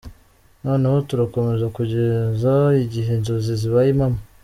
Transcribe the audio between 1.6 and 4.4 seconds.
kugeza igihe inzozi zibaye impamo.